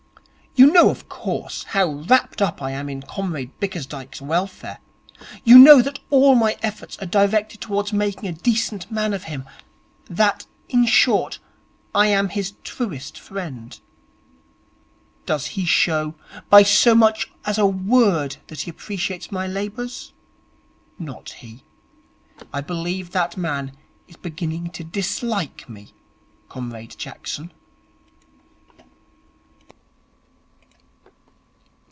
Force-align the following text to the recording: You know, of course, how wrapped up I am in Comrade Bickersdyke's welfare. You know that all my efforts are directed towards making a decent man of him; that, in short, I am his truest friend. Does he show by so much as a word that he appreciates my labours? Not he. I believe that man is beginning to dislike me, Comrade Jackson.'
You 0.53 0.69
know, 0.69 0.89
of 0.89 1.07
course, 1.07 1.63
how 1.63 1.93
wrapped 2.05 2.41
up 2.41 2.61
I 2.61 2.71
am 2.71 2.89
in 2.89 3.03
Comrade 3.03 3.57
Bickersdyke's 3.61 4.21
welfare. 4.21 4.79
You 5.45 5.57
know 5.57 5.81
that 5.81 5.99
all 6.09 6.35
my 6.35 6.57
efforts 6.61 6.97
are 6.99 7.05
directed 7.05 7.61
towards 7.61 7.93
making 7.93 8.27
a 8.27 8.33
decent 8.33 8.91
man 8.91 9.13
of 9.13 9.23
him; 9.23 9.45
that, 10.09 10.45
in 10.67 10.85
short, 10.85 11.39
I 11.95 12.07
am 12.07 12.27
his 12.27 12.51
truest 12.65 13.17
friend. 13.17 13.79
Does 15.25 15.45
he 15.47 15.63
show 15.63 16.15
by 16.49 16.63
so 16.63 16.95
much 16.95 17.31
as 17.45 17.57
a 17.57 17.65
word 17.65 18.35
that 18.47 18.61
he 18.61 18.71
appreciates 18.71 19.31
my 19.31 19.47
labours? 19.47 20.11
Not 20.99 21.29
he. 21.29 21.63
I 22.51 22.59
believe 22.59 23.11
that 23.11 23.37
man 23.37 23.71
is 24.09 24.17
beginning 24.17 24.71
to 24.71 24.83
dislike 24.83 25.69
me, 25.69 25.93
Comrade 26.49 26.97
Jackson.' 26.97 27.53